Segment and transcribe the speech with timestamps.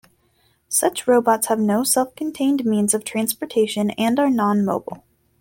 [0.67, 5.03] Such robots have no self-contained means of transportation and are non-mobile.